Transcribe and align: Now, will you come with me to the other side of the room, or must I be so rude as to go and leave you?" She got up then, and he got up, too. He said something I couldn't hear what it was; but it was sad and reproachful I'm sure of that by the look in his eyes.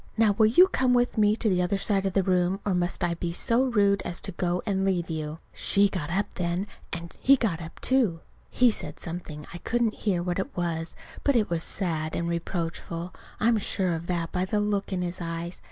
Now, 0.17 0.31
will 0.31 0.47
you 0.47 0.65
come 0.67 0.95
with 0.95 1.15
me 1.15 1.35
to 1.35 1.47
the 1.47 1.61
other 1.61 1.77
side 1.77 2.07
of 2.07 2.13
the 2.13 2.23
room, 2.23 2.59
or 2.65 2.73
must 2.73 3.03
I 3.03 3.13
be 3.13 3.31
so 3.31 3.65
rude 3.65 4.01
as 4.01 4.19
to 4.21 4.31
go 4.31 4.63
and 4.65 4.83
leave 4.83 5.11
you?" 5.11 5.37
She 5.53 5.89
got 5.89 6.09
up 6.09 6.33
then, 6.33 6.65
and 6.91 7.13
he 7.19 7.35
got 7.35 7.61
up, 7.61 7.79
too. 7.81 8.21
He 8.49 8.71
said 8.71 8.99
something 8.99 9.45
I 9.53 9.59
couldn't 9.59 9.93
hear 9.93 10.23
what 10.23 10.39
it 10.39 10.57
was; 10.57 10.95
but 11.23 11.35
it 11.35 11.51
was 11.51 11.61
sad 11.61 12.15
and 12.15 12.27
reproachful 12.27 13.13
I'm 13.39 13.59
sure 13.59 13.93
of 13.93 14.07
that 14.07 14.31
by 14.31 14.43
the 14.43 14.59
look 14.59 14.91
in 14.91 15.03
his 15.03 15.21
eyes. 15.21 15.59